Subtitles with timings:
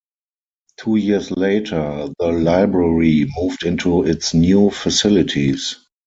[0.77, 5.75] Two years later, the library moved into its new facilities.